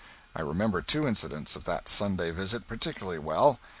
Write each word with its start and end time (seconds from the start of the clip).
I 0.35 0.41
remember 0.41 0.81
two 0.81 1.05
incidents 1.07 1.55
of 1.55 1.65
that 1.65 1.87
Sunday 1.87 2.31
visit 2.31 2.67
particularly 2.67 3.19
well. 3.19 3.59